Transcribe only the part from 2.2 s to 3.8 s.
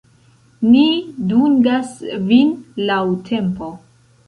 vin laŭ tempo.